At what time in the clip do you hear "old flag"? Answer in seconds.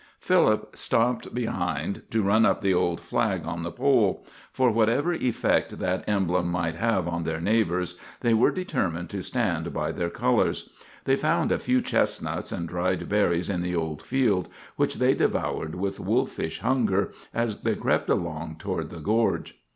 2.73-3.45